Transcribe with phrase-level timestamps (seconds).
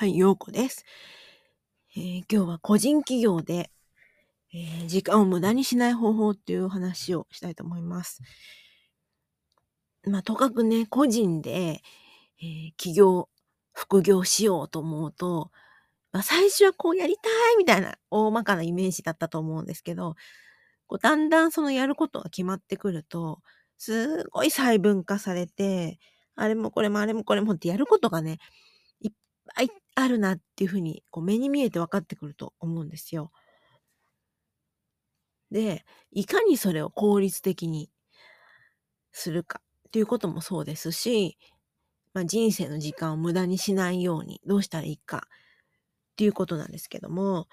[0.00, 0.86] はい、ようこです、
[1.94, 3.70] えー、今日は個人企業で、
[4.50, 8.22] えー、時間を無駄にしない方法っていう話をしたいと思います。
[10.06, 11.82] まあ、とかくね、個人で、
[12.40, 13.28] えー、起業、
[13.74, 15.50] 副業しようと思うと、
[16.12, 20.14] まあ、最初はこうやりたいみたいな大まかなイメージだったと思うんですけど、
[20.86, 23.42] こうだんだんそのやることが決まってくると、
[23.76, 25.98] すごい細分化されて、
[26.36, 28.38] あれもこれもあれもこれもってやることがね、
[29.02, 29.12] いっ
[29.54, 33.32] ぱいあるなっていうふうにこう目に見えて分かってくると思うんですよ。
[35.50, 37.90] で、いかにそれを効率的に
[39.12, 41.38] するかっていうこともそうですし、
[42.14, 45.28] まあ、人生の時間を無駄にしないようにどうしたらいいか
[46.12, 47.48] っていうことなんですけども、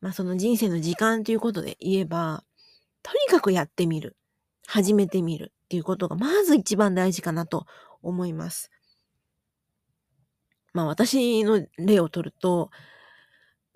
[0.00, 2.44] まあその人生の時間ということで言えば、
[3.02, 4.16] とにかくやってみる。
[4.66, 7.66] 始めてみるっていうことがまず一番大事かなと
[8.02, 8.70] 思います。
[10.74, 12.70] まあ私の例を取ると、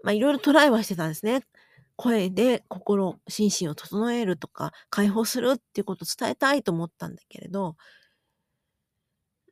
[0.03, 1.43] まあいろいろトライはしてたんですね。
[1.97, 7.77] 声で心、心身を整えるとか、解放するっていうことを伝えたいと思ったんだけれど、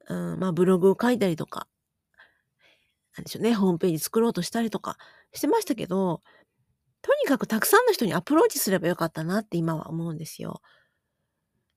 [0.09, 1.67] うん、まあブログを書いたりとか、
[3.17, 4.99] なんでしょうね、ホームページ作ろうとしたりとか
[5.33, 6.23] してましたけど、
[7.03, 10.61] とにかくたくさんの人にアプローチすればよかったなって今は思うんですよ。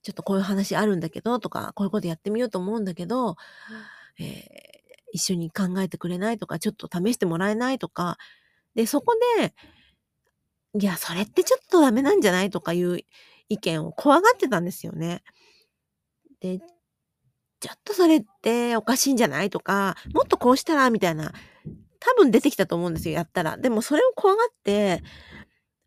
[0.01, 3.35] ちょっとこういう話あるんだけどとか、こういうことやってみようと思うんだけど、
[4.19, 4.78] えー
[5.11, 8.17] 一緒に考えてくれないとか、ちょっと試してもらえないとか、
[8.75, 9.53] で、そこで、
[10.79, 12.99] いや、それってちょっとダメなんじゃないとかいう
[13.49, 15.23] 意見を怖がってたんですよね。
[16.41, 16.59] で、
[17.59, 21.33] ちょっとそれっておかしいんじゃないとか、もっとこうしたらみたいな、
[21.99, 23.57] 多分出てきたと思うんですよ、やったら。
[23.57, 25.03] でもそれを怖がって、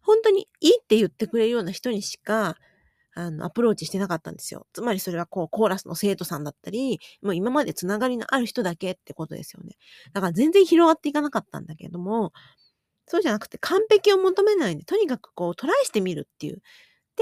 [0.02, 2.56] 本当にいいって言ってくれるような人にしか、
[3.14, 4.66] あの、アプローチしてなかったんですよ。
[4.72, 9.76] つまりそれはこう、コーラスの生徒さんだったり、もう今までつながりのある人だけってことですよね。
[10.12, 12.32] だから全然広がっていかなかったんだけども、
[13.06, 16.62] そうじゃなくて完璧を求めないで、とにかくこう、トライしてみるっていう。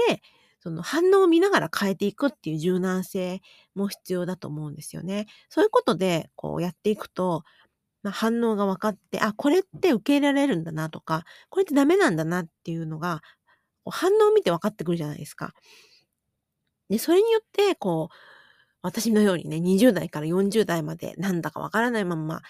[0.09, 0.21] で、
[0.61, 3.41] その反応を見ながら変えていくっていう柔軟性
[3.75, 5.27] も必要だと思うんですよね。
[5.49, 7.43] そういうことで、こうやっていくと、
[8.03, 13.21] まあ、反応が分かって、あ、これって受け入れられるんだなとか、これってダメなんだなっていうのが
[13.89, 15.53] 反応を見て分かってくるじゃないですか。
[16.91, 18.15] で、それによって、こう、
[18.81, 22.41] 私のようにね、20代から40代までなんだかわからないまま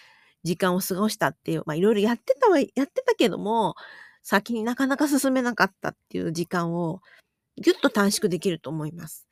[0.44, 3.76] 時間を過ごしたっていう、まあいろいろやってたは、やってたけども、
[4.24, 7.02] 先になかなか進めなかったっていう時間を
[7.58, 9.28] ぎゅっと短縮できると思います。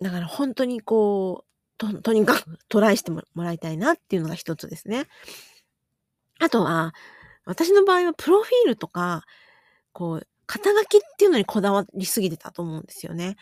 [0.00, 5.06] だから本当にこう、と、とにかくトライしてもらいたいなっていうのが一つですね。
[6.38, 6.94] あとは、
[7.46, 9.24] 私の場合はプロフィールとか、
[9.92, 13.36] こう、肩書きっていうのにこだわりすぎてたと思うんですよね。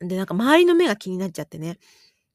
[0.00, 1.78] で、なんか周りの目が気になっちゃってね、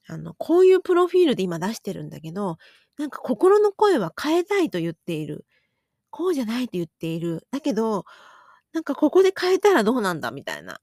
[0.07, 2.57] あの、こういうプロフィールで今出してるんだけど、
[2.97, 5.45] なんか心の声は変えたいと言っている。
[6.11, 7.47] こうじゃないと言っている。
[7.51, 8.05] だけど、
[8.73, 10.79] なんかここで変えたらどうなんだみたいな。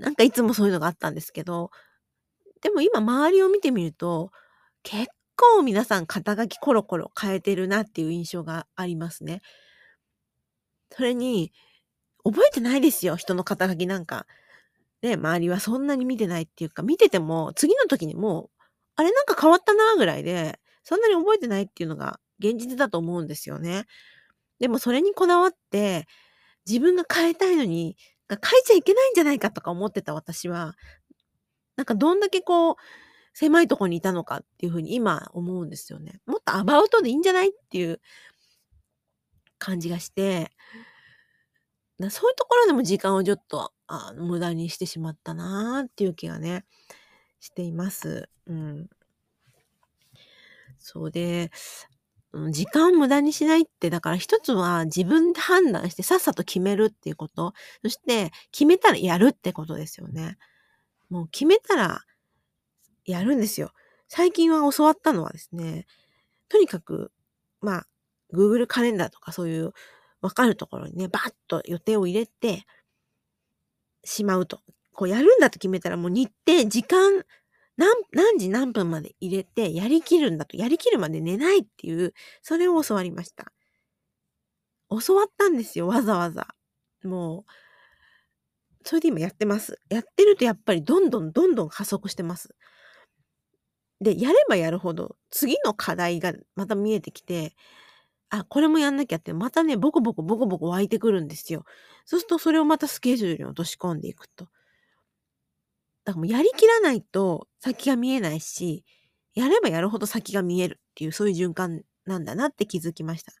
[0.00, 1.70] なんかいつもそういうのがあったんですけど、
[2.62, 4.32] でも今周りを見てみると、
[4.82, 9.42] 結構皆さん肩書きコロコロ変えてるなっていう印象がありますね。
[10.90, 11.52] それに、
[12.24, 14.26] 覚えてないですよ、人の肩書きなんか。
[15.02, 18.50] ね、周りはそんなに見てないっていうか、見てても、次の時にもう、
[18.96, 23.86] あれなんか変わったなぐらいで、そんなに覚えてないっていうのが現実だと思うんですよね。
[24.58, 26.06] でもそれにこだわって、
[26.66, 27.96] 自分が変えたいのに、
[28.28, 30.74] 変えちゃいけないんじゃないかとか思ってた私は、
[31.76, 32.76] なんかどんだけこう、
[33.34, 36.20] 狭いとこにいたのかっていうふうに今思うんですよね。
[36.26, 38.00] もっとアバウトでいいんじゃないっていう
[39.58, 40.50] 感じがして、
[42.10, 46.64] そういうところでも時間をちょっと、あ無駄にしてしまったなーっていう気がね、
[47.40, 48.28] しています。
[48.46, 48.88] うん。
[50.78, 51.50] そうで、
[52.50, 57.54] 時間を無駄にしないって、だから一つは自分で判断してさっさと決めるっていうこと。
[57.82, 60.36] そして決めたらやるってことですよね。
[61.08, 62.02] もう決めたら
[63.04, 63.72] やるんですよ。
[64.08, 65.86] 最近は教わったのはですね、
[66.48, 67.12] とにかく、
[67.60, 67.86] まあ、
[68.32, 69.72] Google カレンダーとかそういう
[70.20, 72.64] わかるところにね、バッと予定を入れて
[74.04, 74.60] しまうと。
[74.92, 77.22] こうやるんだと決めたらもう日程、時間、
[77.76, 83.52] 何、何時何分まで入れてやりきるんだと、やりきるまで寝ないっていう、それを教わりました。
[84.90, 86.48] 教わったんですよ、わざわざ。
[87.04, 87.52] もう、
[88.84, 89.78] それで今やってます。
[89.90, 92.54] やってるとやっぱりどんどんどんどん加速してます。
[94.00, 97.54] で、やればやるほど次の課題がまた見えてきて、
[98.40, 101.64] あ、これもやんなきゃって、またね、ボコボコボコボコ湧いてくるんですよ。
[102.04, 104.48] そうすると、それをまたスケジュールに落とし込んでいくと。
[106.04, 108.84] だからもうやりきらないと先が見えないし、
[109.34, 113.32] やればやるほど先が見えるっていう、そういう循環なんだなって気づきました。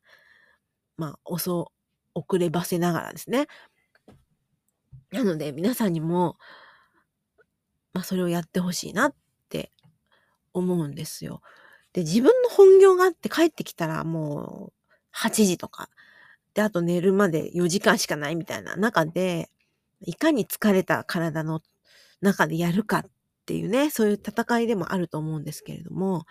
[0.96, 1.72] まあ、遅、
[2.14, 3.46] 遅ればせながらですね。
[5.12, 6.38] なので、皆さんにも、
[7.92, 9.14] まあ、それをやってほしいなっ
[9.48, 9.72] て
[10.52, 11.40] 思うんですよ。
[11.92, 14.75] で、自分の本業があって帰ってきたらもう
[15.16, 15.88] 8時とか、
[16.54, 18.76] で、あと寝るまで4時間しかないみたいな。
[18.76, 19.50] 中で、
[20.00, 21.62] いかに疲れた体の
[22.20, 23.04] 中でやるかっ
[23.46, 26.26] ていうね、そういう戦いでもあると思うんですけれども、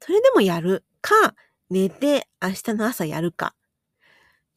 [0.00, 1.34] それでもやるか、
[1.70, 3.54] 寝て明日の朝やるか、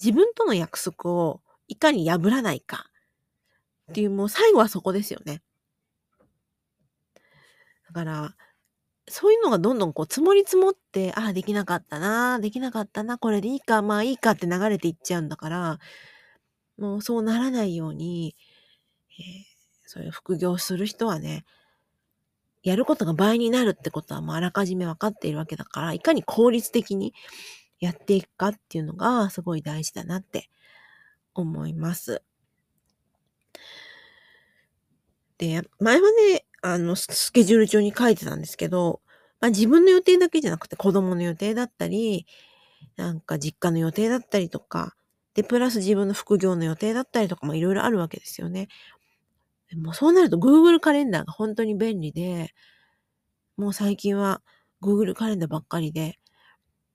[0.03, 2.89] 自分との約束をいかに破らないか。
[3.91, 5.41] っていう、もう最後はそこですよね。
[7.87, 8.35] だから、
[9.07, 15.79] そういうのがどんどんこう積もり積もって、ああ、できなかったな、できなかったな、これでいいか、まあいいかって流れていっちゃうんだから、
[16.77, 18.35] もうそうならないように、
[19.19, 19.25] えー、
[19.85, 21.45] そういう副業する人はね、
[22.63, 27.13] やることが倍になるってことはもうあらかじめ分かっているわけだから、いかに効率的に
[27.79, 30.49] やっていくかっていうのがすごい大事だなって
[31.35, 32.23] 思います。
[35.37, 39.01] で、前はね、あの、スケジュール帳に書いてたんですけど、
[39.39, 42.25] まあ自分の予定だけじゃなくて子供の予定だったり、
[42.97, 44.95] なんか実家の予定だったりとか、
[45.35, 48.69] で、プラス自分の副業の予定だったりとかもいろいろあるわけですよね。
[49.69, 52.53] でもそうなると Google カレンダーが本当に便利で、
[53.57, 54.41] もう最近は
[54.81, 56.19] Google カレンダーばっかりで、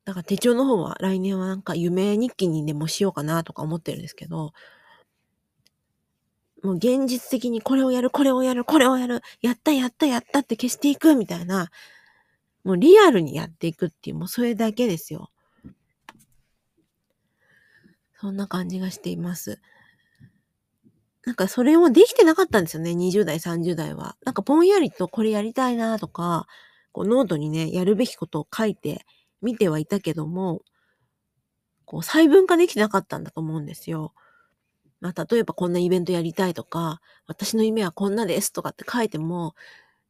[0.07, 4.53] だから手帳の方は来年はなんか夢日記にでもしようかなとか思ってるんですけど、
[6.63, 11.71] もう現実的にこれをやる、これをやる、これをやる、やったやったやったって消していくみたいな、
[12.65, 15.31] もうリアルにやっていくっていう、もうそれだけですよ。
[18.21, 19.61] そんな感じがしています。
[21.25, 24.17] なんかそれをできてなかったんですよね、20代、30代は。
[24.25, 26.47] なんかぼんやりとこれやりたいなとか、
[26.93, 29.07] こうノートにね、やるべきことを書いて
[29.41, 30.63] みてはいたけども、
[31.85, 34.13] こう細分化できてなかったんだと思うんですよ。
[35.01, 39.55] まあ、例えばこんなイベントやりたいとか、私の夢はこんなですとかって書いても、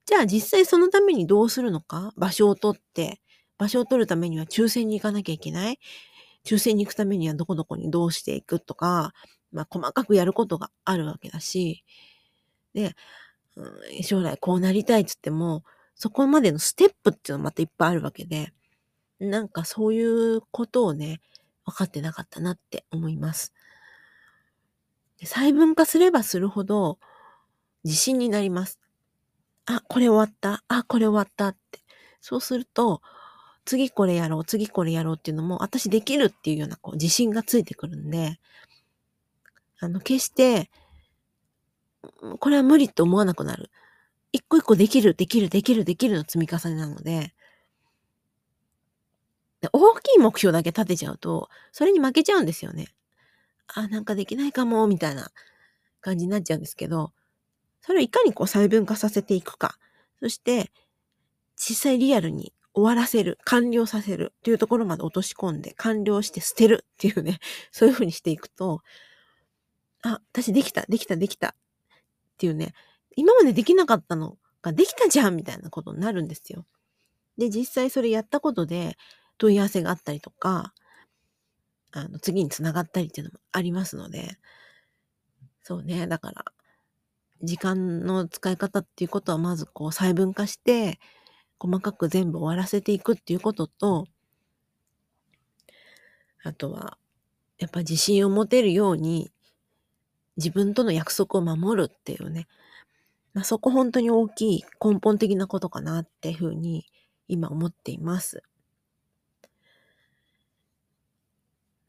[0.06, 2.12] じゃあ実際そのためにどうするのか？
[2.16, 3.20] 場所を取って、
[3.58, 5.78] 場所を取るためには抽選に行かなきゃいけない？
[6.44, 9.12] 抽選に行くためにはどこどこにどうしていくとか、
[9.52, 11.84] まあ細かくやることがあるわけだし、
[12.74, 12.94] で、
[13.56, 13.62] う
[14.00, 15.62] ん、将来こうなりたいっつっても、
[15.94, 18.52] そこまでのステップっていうのまたいっぱいあるわけで、
[19.20, 21.20] なんかそういうことをね、
[21.66, 23.52] 分かってなかったなって思います。
[25.26, 26.98] 細分化すればするほど
[27.84, 28.80] 自信になります。
[29.66, 30.64] あ、これ終わった。
[30.68, 31.80] あ、これ終わったって。
[32.20, 33.02] そうすると、
[33.64, 38.40] 次これやろう、次これやろうっていうのも、私できるっていうようなこう自信がついてくるんで、
[39.78, 40.70] あの、決して、
[42.38, 43.70] これは無理って思わなくなる。
[44.32, 47.34] 一個一個できる、できる、できる、できるの積み重ねなので、
[49.72, 52.88] 大きい目標だけ立てちゃうと、それに負けちゃうんですよね。
[53.74, 55.30] あ、なんかできないかも、みたいな
[56.00, 57.12] 感じになっちゃうんですけど、
[57.82, 59.78] それをいかにこう細分化させていくか。
[60.22, 60.70] そして、
[61.56, 67.38] 実際リアルに終わらせる、完了させるっていうところまで落とし込んで、完了して捨てるっていうね、
[67.72, 68.82] そういうふうにしていくと、
[70.02, 71.52] あ、私できた、できた、できたっ
[72.38, 72.74] ていうね、
[73.16, 76.66] 今までできなかったのができたじゃんみたいなことになるんですよ。
[77.36, 78.96] で、実際それやったことで
[79.38, 80.72] 問い合わせがあったりとか、
[81.92, 84.38] あの、次につながったりっていうのもありますので、
[85.62, 86.44] そうね、だから、
[87.42, 90.98] 時間の使い方っていうことはまずこう細分化して、
[91.58, 94.06] 細かく全部終わらせていくっていうことと、
[96.42, 96.98] あとは、
[97.58, 99.30] やっぱ自信を持てるように、
[100.36, 102.46] 自分との約束を守るっていうね、
[103.34, 106.86] まあ、そこ本当に大きい根本的なことかなっていうふうに
[107.28, 108.42] 今思っています。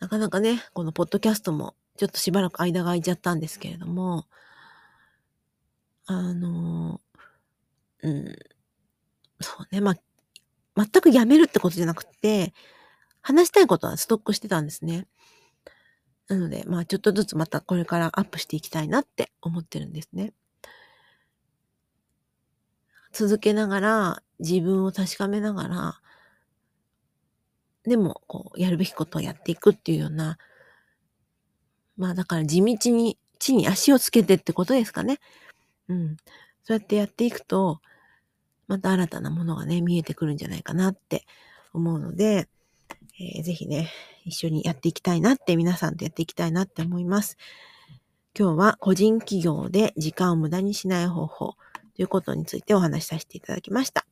[0.02, 4.26] なかなかね、このポッドキャストもちょっとしばらく間が空いちゃったんですけれども、
[6.06, 7.02] あの、
[8.04, 8.36] うん、
[9.42, 9.96] そうね、ま、
[10.78, 12.54] 全くやめるってことじゃなくて、
[13.22, 15.08] 話したいことはストックしてたんですね。
[16.28, 20.34] なので、まあちょっとずつまたこれからアップしていきたいなって思ってるんですね。
[23.14, 26.02] 続けながら、自分を確かめながら、
[27.92, 30.38] でも、こう、やるべきことをやっていくっていうような、
[31.98, 35.20] まあだから地道に、地に足をつけてってことですかね。
[35.90, 36.16] うん。
[36.64, 37.82] そうやってやっていくと、
[38.70, 41.26] また新たなものがね、見えてくるんじゃないかなって
[41.74, 42.48] 思うので、
[43.20, 43.92] えー、ぜひね、
[44.24, 47.38] 一緒にやっていきたいなって、皆さんとやっていきたいなって思います。
[48.40, 51.56] 今日は個人企業で時間を無駄にしない方法
[51.98, 54.06] ということについてお話しさせていただきました。